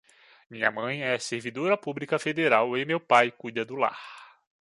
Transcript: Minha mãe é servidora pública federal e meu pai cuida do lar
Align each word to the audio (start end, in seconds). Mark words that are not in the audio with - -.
Minha 0.49 0.71
mãe 0.71 1.03
é 1.03 1.19
servidora 1.19 1.77
pública 1.77 2.17
federal 2.17 2.75
e 2.75 2.83
meu 2.83 2.99
pai 2.99 3.29
cuida 3.29 3.63
do 3.63 3.75
lar 3.75 3.99